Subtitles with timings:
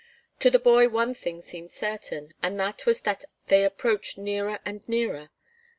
[0.39, 4.81] To the boy one thing seemed certain, and that was that they approached nearer and
[4.89, 5.29] nearer.